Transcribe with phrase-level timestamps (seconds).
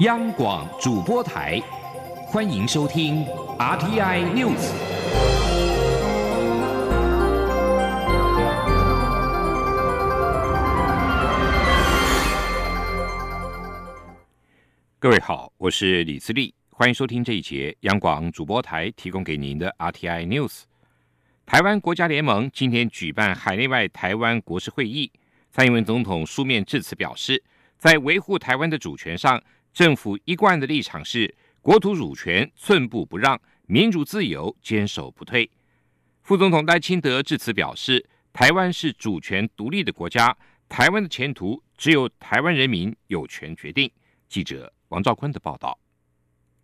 [0.00, 1.60] 央广主播台，
[2.28, 3.24] 欢迎收听
[3.58, 4.70] RTI News。
[15.00, 20.62] 各位好，我是李自立，欢迎收听这一节央广主播台提供给您的 RTI News。
[21.44, 25.10] 台湾国家联盟今天举办海内外台湾国事会议，
[25.50, 27.42] 蔡英文总统书面致辞表示，
[27.76, 29.42] 在维护台湾的主权上。
[29.78, 31.32] 政府一贯的立场是
[31.62, 35.48] 国土主权寸步不让，民主自由坚守不退。
[36.20, 40.36] 副总统赖清德致辞表示，台湾是主权独立的国家，
[40.68, 43.88] 台湾的前途只有台湾人民有权决定。
[44.28, 45.78] 记者王兆坤的报道。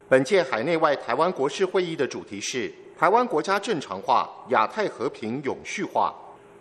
[0.09, 6.13] 本届海内外台湾国事会议的主题是台湾国家正常化、亚太和平永续化。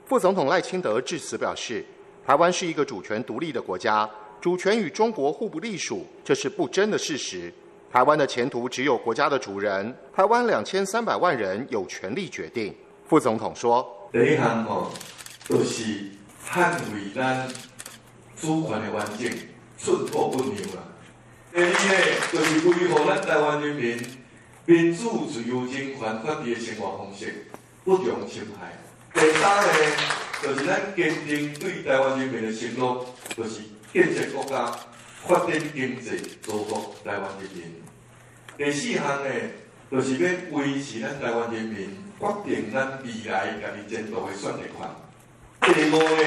[0.06, 1.84] 副总统赖清德致辞表示，
[2.24, 4.08] 台湾是一个主权独立的国家。
[4.44, 7.50] 主权与中国互不隶属，这是不争的事实。
[7.90, 12.76] 台湾的前途只有国家的主人，台湾两千三百万人有权利决定。
[13.08, 14.92] 副总统说：“第一项吼，
[15.48, 16.12] 就是
[16.46, 17.48] 捍卫咱
[18.36, 19.32] 主权的完整，
[19.78, 20.84] 寸土不让啦。
[21.54, 21.76] 第二呢，
[22.34, 23.98] 就是维护咱台湾人民
[24.66, 27.48] 民主、自由、人权、法治的生活方式，
[27.86, 28.78] 不容侵害。
[29.14, 29.74] 第三呢，
[30.42, 33.06] 就是咱坚定对台湾人民的承诺，
[33.38, 33.62] 就是。”
[33.94, 34.76] 建设国家、
[35.24, 37.72] 发展经济、造福台湾人民。
[38.58, 39.30] 第四项呢，
[39.92, 45.76] 就是要维持咱台湾人民决定咱未来家己前途的选择权。
[45.76, 46.24] 第五呢，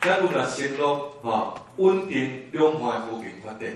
[0.00, 3.74] 咱有若承诺吼稳定两岸和平发展。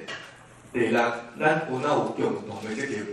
[0.73, 1.03] 第六，
[1.41, 3.05] 咱有哪有共同的责任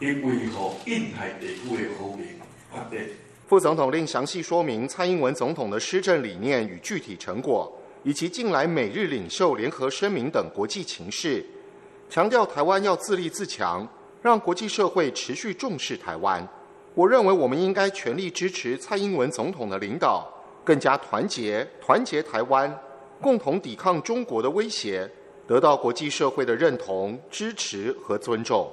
[0.00, 2.26] 去维护印太地区的和平
[2.68, 3.00] 发展。
[3.46, 7.72] 副总统令详细说明蔡英文总统的施政理念与具体成果。
[8.04, 11.44] 以及近来美日领袖联合声明等国际情势，
[12.10, 13.86] 强调台湾要自立自强，
[14.20, 16.46] 让国际社会持续重视台湾。
[16.94, 20.28] 我认为我们应该全力支持蔡英文总统的领导，
[20.64, 22.76] 更加团结，团结台湾，
[23.20, 25.08] 共同抵抗中国的威胁，
[25.46, 28.70] 得到国际社会的认同、支持和尊重。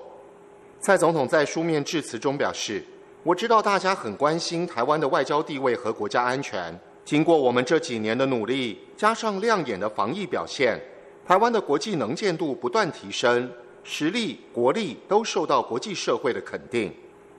[0.82, 2.84] 蔡总统在书面致辞中表示
[3.24, 6.78] ：“我知道大家很关心台湾的外交地位和国家安全。”
[7.10, 10.80] 经过我们这几年的努力，加上亮眼的防疫表现，
[11.26, 13.50] 台湾的国际能见度不断提升，
[13.84, 16.94] 实力、国力都受到国际社会的肯定。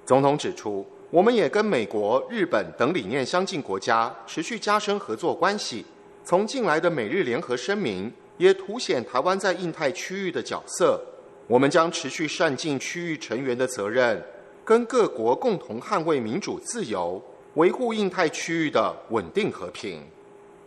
[0.04, 5.86] 总统指出，我们也跟美国、日本等理念相近国家持续加深合作关系。
[6.24, 11.00] 从近来的美日联合声明，也凸显台湾在印太区域的角色。
[11.46, 14.20] 我们将持续善尽区域成员的责任，
[14.64, 17.22] 跟各国共同捍卫民主自由。
[17.54, 20.00] 维护印太区域的稳定和平。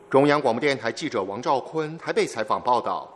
[0.10, 3.10] 中央广播电台记者王兆坤台北采访报道：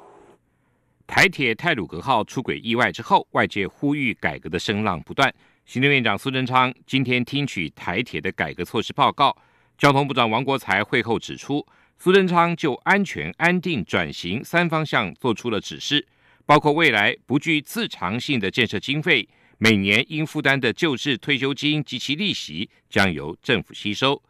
[1.05, 5.33] 台铁泰鲁格号出轨意外之后，外界呼吁改革的声浪不断。
[5.65, 9.35] 行政院长苏贞昌今天听取台铁的改革措施报告，
[9.77, 11.65] 交通部长王国才会后指出，
[11.99, 16.07] 苏贞昌就安全、安定、转型三方向做出了指示，
[16.45, 19.27] 包括未来不具自偿性的建设经费。
[19.59, 24.21] 每年应负担的旧制退休金及其利息将由政府吸收。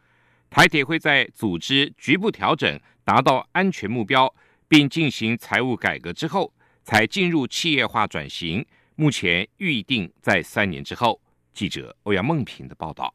[0.49, 4.33] 台铁会在组织局部调整，达到安全目标，
[4.67, 8.65] 并进行财务改革之后，才进入企业化转型。
[8.95, 11.21] 目前预定在三年之后。
[11.53, 13.13] 记者欧阳梦平的报道。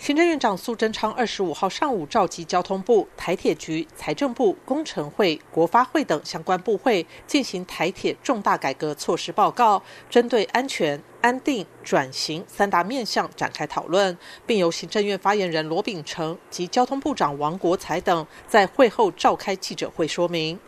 [0.00, 14.16] 行政院长苏贞昌二十五号上午召集交通部、台铁局、财政部、工程会、国发会等相关部会，进行台铁重大改革措施报告，针对安全、安定、转型三大面向展开讨论，
[14.46, 20.58] 并由行政院发言人罗秉成及交通部长王国才等在会后召开记者会说明。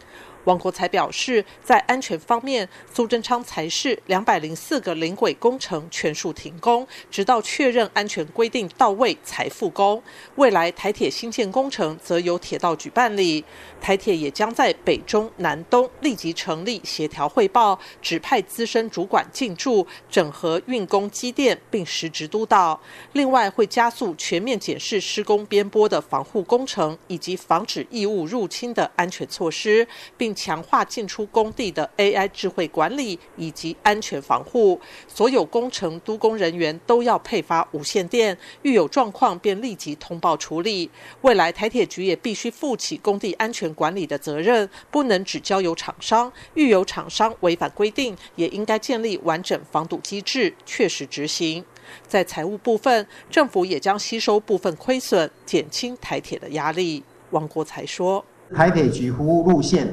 [0.45, 10.03] 王国才表示，在安全方面，苏贞昌才是两百零四个临轨工程全数停工，直到确认安全规定到位才复工。
[10.35, 13.45] 未来台铁新建工程则由铁道局办理，
[13.81, 22.81] 台铁也将在北中南东立即成立协调汇报，指派资深主管进驻，整合运工机电，并实质督导。
[23.12, 29.87] 另外，会加速全面检视施工边坡的防护工程以及防止异物入侵的安全措施，
[30.17, 30.31] 并。
[30.34, 40.90] 强化进出工地的 AI 智慧管理以及安全防护，所有工程督工人员都要配发无线电，遇有状况便立即通报处理。
[41.23, 51.64] 未来台铁局也必须负起工地安全管理的责任，不能只交由厂商，遇有厂商违反规定，也应该建立完整防堵机制，确实执行。
[52.06, 57.02] 在财务部分，政府也将吸收部分亏损，减轻台铁的压力。
[57.31, 58.25] 王国才说
[58.55, 59.93] ：“台铁局服务路线。”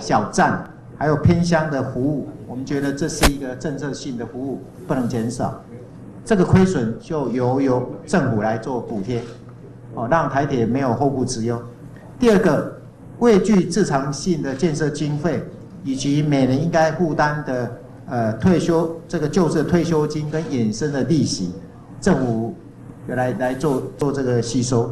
[0.00, 0.64] 小站
[0.96, 5.62] 还有偏乡的服务，我们觉得这是一个政策性的服务，不能减少。
[6.24, 9.22] 这个亏损就由由政府来做补贴，
[9.94, 11.60] 哦，让台铁没有后顾之忧。
[12.18, 12.80] 第二个，
[13.18, 15.42] 畏惧自偿性的建设经费，
[15.82, 17.70] 以及每年应该负担的
[18.06, 21.52] 呃退休这个旧制退休金跟衍生的利息，
[22.00, 22.54] 政府
[23.08, 24.90] 来来做做这个吸收。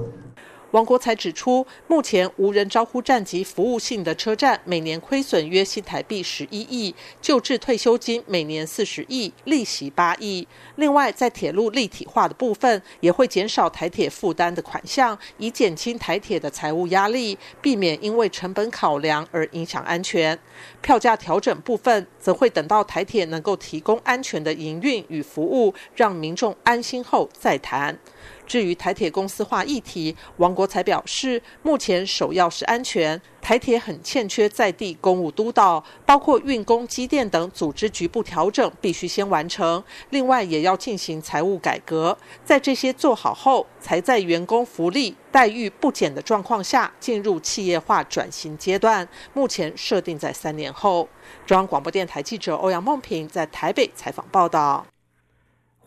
[0.73, 10.49] 王国才指出，目前无人招呼站及服务性的车站每年亏损约新台币十一亿，救治退休金每年四十亿，利息八亿。
[10.77, 20.39] 另外，在铁路立体化的部分，也会减少台铁负担的款项，以减轻台铁的财务压力，避免因为成本考量而影响安全。
[20.81, 27.99] 票价调整部分，则会等到台铁能够提供安全的营运与服务，让民众安心后再谈。
[28.53, 33.19] 至于台铁公司化议题，王国才表示，目前首要是安全。
[33.41, 39.83] 台铁很欠缺在地公务督导，包括运工、机电等组织局部调整，必须先完成。
[40.11, 42.15] 另外，也要进行财务改革，
[42.45, 49.09] 在这些做好后，才在员工福利待遇不减的状况下，进入企业化转型阶段。
[49.33, 51.09] 目前设定在三年后。
[51.47, 54.92] 中央广播电台记者欧阳梦平在台北采访报道。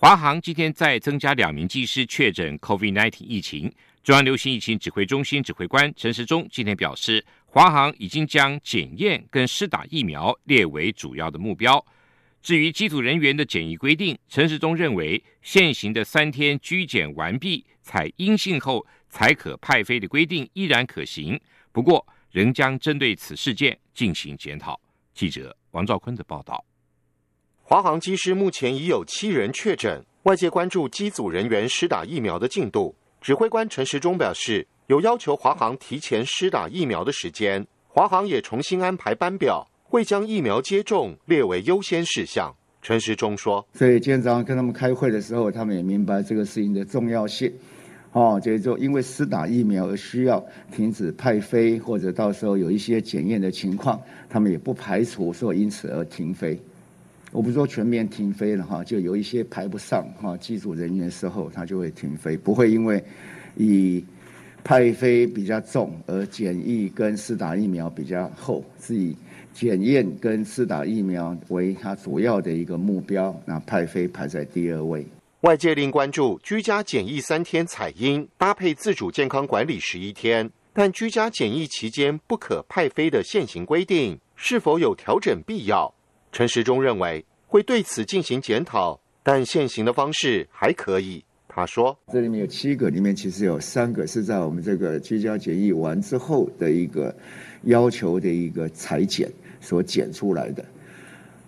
[0.06, 3.74] 华航今天再增加两名技师确诊 COVID-19 疫情。
[4.04, 11.84] 中央流行疫情指挥中心指挥官陈时中今天表示，华航已经将检验跟施打疫苗列为主要的目标。
[12.40, 21.42] 至于机组人员的检疫规定，陈时中认为现行的三天居检完毕、采阴性后才可派飞的规定依然可行，
[21.72, 24.80] 不过仍将针对此事件进行检讨。
[25.16, 26.64] 记者王兆坤的报道。
[27.68, 32.94] 华航机师目前已有七人确诊，外界关注机组人员施打疫苗的进度。
[33.20, 42.56] 指挥官陈时中表示，有要求华航提前施打疫苗的时间，华航也重新安排班表，会将疫苗接种列为优先事项。
[42.84, 47.52] 陈时中说：“所以今天早上跟他们开会的时候，他们也明白这个事情的重要性。
[48.12, 56.56] 哦，就是说，因为施打疫苗而需要停止派飞，或者到时候有一些检验的情况，他们也不排除说因此而停飞。”
[57.36, 63.04] 我不是说全面停飞了哈，就有一些排不上哈，机组人员时候他就会停飞，不会因为
[63.58, 64.02] 以
[64.64, 69.14] 派飞比较重而检疫跟施打疫苗比较厚，是以
[69.54, 75.06] 检验跟施打疫苗为他主要的一个目标，那派飞排在第二位。
[75.42, 85.94] 外界另关注居家检疫三天采阴搭配自主健康管理十一天，但居家检疫期间不可派飞的现行规定是否有调整必要？
[86.36, 91.24] 陈时中认为会对此进行检讨，但现行的方式还可以。
[91.48, 97.16] 他说：“这里面有七个，里面其实有三个是在我们这个居家检疫完之后的一个
[97.64, 100.66] 要求的一个裁剪所剪出来的。”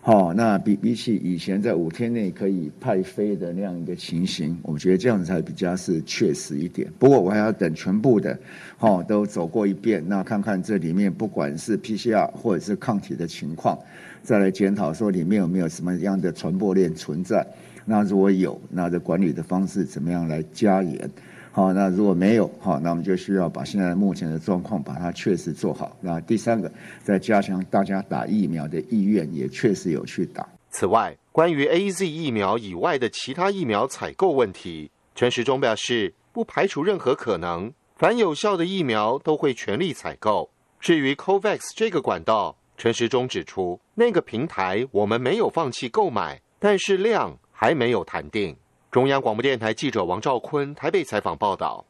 [0.08, 6.90] 好，那比比起以前在五天内可以派飞的那样一个情形，我觉得这样子才比较是确实一点。
[6.98, 8.40] 不过我还要等全部的，
[8.78, 13.78] 好都走过一遍，那看看这里面不管是 PCR 或者是抗体的情况，
[14.24, 17.46] 再来检讨说里面有没有什么样的传播链存在。
[17.84, 21.12] 那如果有，那这管理的方式怎么样来加严？
[21.58, 25.98] 好，那如果没有，好，那我们就需要把现在目前的状况把它确实做好。
[26.00, 26.72] 那第三个，
[27.04, 30.48] 再加强大家打疫苗的意愿，也确实有去打。
[30.70, 40.52] 此外，关于 A Z 疫苗以外的其他疫苗采购问题，陈时中表示，不排除任何可能，凡有效的疫苗都会全力采购。
[40.80, 48.56] 至于 COVAX 这个管道，陈时中指出，那个平台我们没有放弃购买，但是量还没有谈定。
[48.98, 51.86] 中央广播电台记者王兆坤台北采访报道：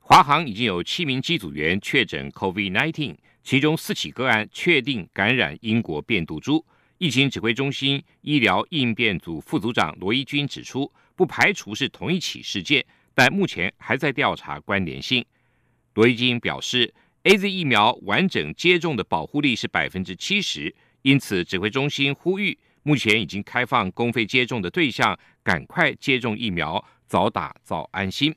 [0.00, 6.64] 华航已经有七名机组员确诊 COVID-19，其中四起个案确定感染英国变毒株。
[6.96, 12.82] 疫情指挥中心医疗应变组副组长罗一军指出，不排除是同一起事件，
[13.14, 15.22] 但目前还在调查关联性。
[15.92, 16.94] 罗一军表示
[17.24, 22.58] ，A Z 疫苗完整接种的保护力是百分之七十，因此指挥中心呼吁。
[22.86, 28.32] 目前已经开放公费接种的对象，赶快接种疫苗，早打早安心。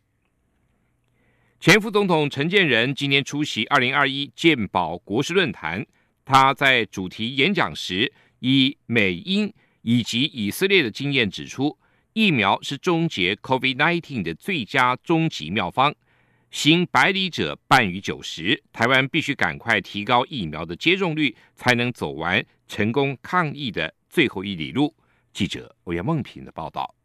[1.59, 5.85] 前副总统陈建仁今天出席二零二一健保国事论坛，
[6.25, 9.53] 他在主题演讲时，以美英
[9.83, 11.77] 以及以色列的经验指出，
[12.13, 15.93] 疫苗是终结 COVID-19 的最佳终极妙方。
[16.49, 23.93] 行百里者半于九十，台湾必须赶快提高疫苗的接种率，才能走完成功抗疫的。
[24.07, 24.95] 最后一里路，
[25.33, 26.95] 记者欧阳梦平的报道。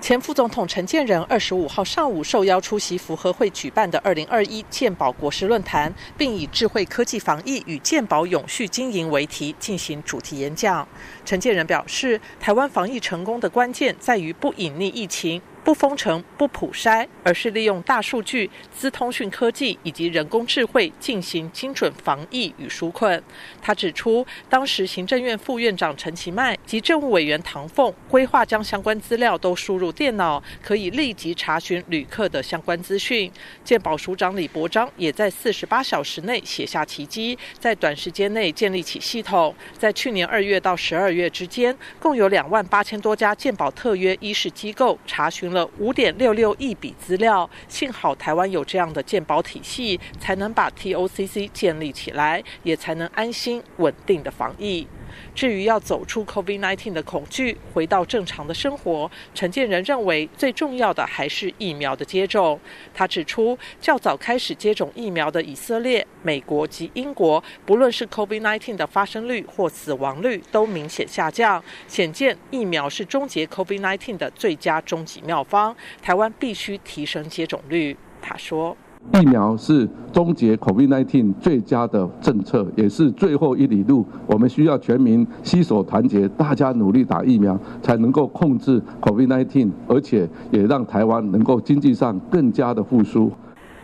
[0.00, 10.86] 前副总统陈建仁二十五号上午受邀出席福和会举办的二零二一健保国师论坛，并以“智慧科技防疫与健保永续经营”为题进行主题演讲。
[11.24, 15.42] 陈建仁表示，台湾防疫成功的关键在于不隐匿疫情。
[15.64, 23.22] 不封城、不普筛，而是利用大数据、资通讯科技以及人工智慧进行精准防疫与纾困。
[23.60, 33.30] 他指出，当时行政院副院长陈其迈及政务委员唐凤规划将相关资料都输入电脑，可以立即查询旅客的相关资讯。
[33.62, 39.54] 健保署长李博章也在四十八小时内写下奇迹，在短时间内建立起系统。
[39.76, 45.68] 在去年二月到十二月之间，共有两万八千多家健保特约医师机构查询了。
[45.78, 54.86] 五点六六亿笔资料，幸好台湾有这样的鉴保体系，才能把 TOCC 建立起来，也才能安心稳定的防疫。
[55.34, 62.58] 至于要走出 COVID-19 的恐惧，回到正常的生活，陈建仁认为最重要的还是疫苗的接种。
[62.94, 75.76] 他指出，较早开始接种疫苗的以色列、美国及英国，不论是 COVID-19 的发生率或死亡率都明显下降，显见疫苗是终结 COVID-19 的最佳终极妙方。
[76.02, 78.76] 台湾必须提升接种率，他说。
[79.14, 84.04] 疫苗是终结 COVID-19 最佳的政策，也是最后一里路。
[84.26, 93.32] 我们需要全民携手团结，大家努力打疫苗，才能够控制 COVID-19，而且也让台湾能够经济上更加的复苏。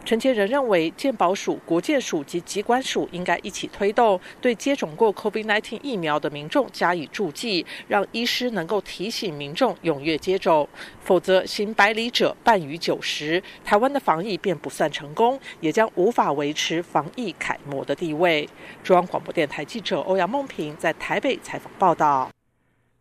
[0.04, 10.68] 陈杰仁认为，健保署、国健署及疾管署应该一起推动，对接种过 COVID-19 疫苗的民众加以注记，让医师能够提醒民众踊跃接种。
[11.00, 18.46] 否则，行百里者半于九十，台湾的防疫便不算成功，也将无法维持防疫楷模的地位。
[18.82, 22.30] 中央广播电台记者欧阳梦平在台北采访报道。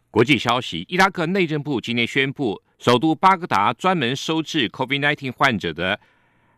[0.09, 5.99] 国际消息：伊拉克内政部今天宣布，首都巴格达专门收治 COVID-19 患者的。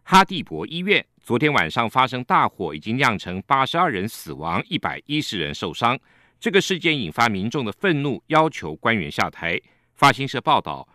[0.08, 6.00] 哈蒂博医院昨天晚上发生大火，已经酿成八十二人死亡，一百一十人受伤。
[6.40, 9.60] 这个事件引发民众的愤怒，要求官员下台。
[9.96, 10.88] 发新社报道，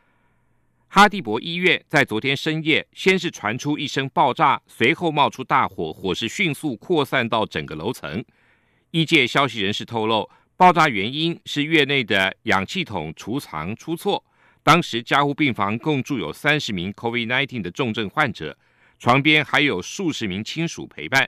[0.87, 8.25] 哈蒂博医院在昨天深夜先是传出一声爆炸，随后冒出大火，火势迅速扩散到整个楼层。
[8.93, 14.25] 医界消息人士透露，爆炸原因是院内的氧气筒储藏出错。
[14.63, 18.57] 当时加护病房共住有三十名 COVID-19 的重症患者。
[19.01, 21.27] 床边还有数十名亲属陪伴。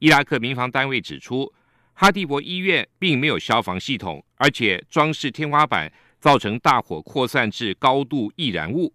[0.00, 1.50] 伊拉克民防单位指出，
[1.94, 8.92] 哈蒂博医院并没有消防系统，而且装饰天花板造成大火扩散至高度易燃物。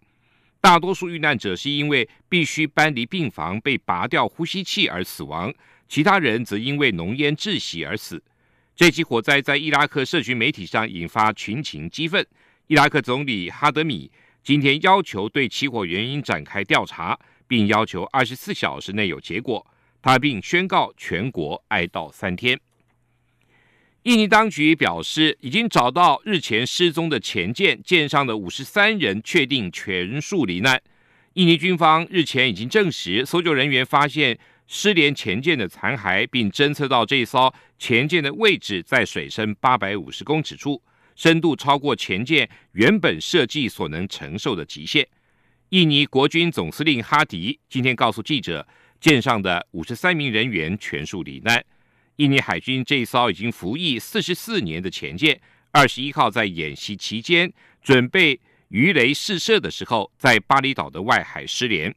[0.60, 5.52] 大多数遇难者是因为必须搬离病房被拔掉呼吸器而死亡，
[5.88, 8.22] 其他人则因为浓烟窒息而死。
[8.76, 12.24] 这起火灾在伊拉克社群媒体上引发群情激愤。
[12.68, 14.08] 伊拉克总理哈德米
[14.44, 17.18] 今天要求对起火原因展开调查。
[17.52, 19.66] 并要求二十四小时内有结果。
[20.00, 22.58] 他并宣告全国哀悼三天。
[24.04, 30.80] 印尼当局表示，已经找到日前失踪的前舰，舰上的五十三人确定全数罹难。
[31.34, 40.82] 印尼军方日前已经证实，搜救人员发现失联前舰的残骸，并侦测到这艘前舰的位置在水深八百五十公尺处，
[41.14, 45.06] 深度超过前舰原本设计所能承受的极限。
[45.72, 48.68] 印尼国军总司令哈迪今天告诉记者，
[49.00, 51.64] 舰上的五十三名人员全数罹难。
[52.16, 57.50] 印尼海军这一艘已经服役四十四年的前舰，二十一号在演习期间
[57.80, 58.38] 准备
[58.68, 61.94] 鱼雷试射的时候，在巴厘岛的外海失联。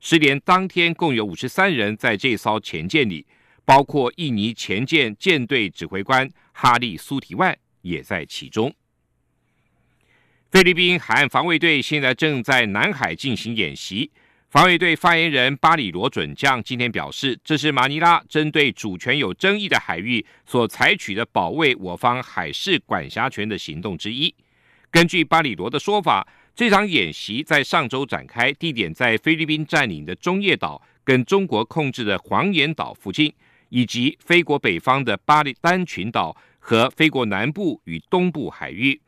[0.00, 3.26] 失联当天，共有五十三人在这艘前舰里，
[3.64, 8.74] 包括印尼前舰舰队指挥官哈利苏提万也在其中。
[10.54, 14.08] 菲律宾海岸防卫队现在正在南海进行演习。
[14.48, 24.32] 防卫队发言人巴里罗准将今天表示，这是马尼拉针对主权有争议的海域所采取的保卫我方海事管辖权的行动之一。
[24.92, 33.34] 根据巴里罗的说法，这场演习在上周展开，地点在菲律宾占领的中业岛跟中国控制的黄岩岛附近，
[33.70, 39.00] 以及菲国北方的巴里丹群岛和菲国南部与东部海域。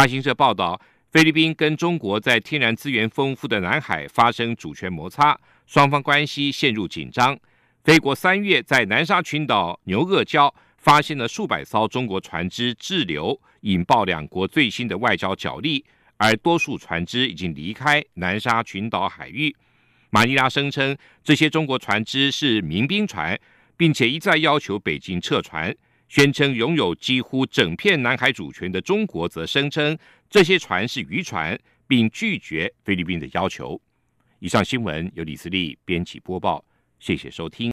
[0.00, 0.80] 发行社报道，
[1.10, 7.38] 菲律宾跟中国在天然资源丰富的南海发生主权摩擦，双方关系陷入紧张。
[7.84, 15.84] 菲国三月在南沙群岛牛轭礁发现了数百艘中国船只滞留，引爆两国最新的外交角力，
[16.16, 19.54] 而多数船只已经离开南沙群岛海域。
[20.08, 23.38] 马尼拉声称这些中国船只是民兵船，
[23.76, 25.76] 并且一再要求北京撤船。
[26.10, 29.96] 宣称拥有几乎整片南海主权的中国，则声称
[30.28, 33.80] 这些船是渔船，并拒绝菲律宾的要求。
[34.40, 36.64] 以上新闻由李思利编辑播报，
[36.98, 37.68] 谢谢收听。